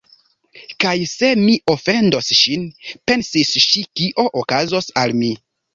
"Kaj 0.83 0.93
se 1.11 1.29
mi 1.41 1.57
ofendos 1.75 2.31
ŝin," 2.41 2.67
pensis 3.11 3.55
ŝi, 3.69 3.87
"kio 4.01 4.31
okazos 4.45 4.95
al 5.07 5.19
mi?» 5.23 5.35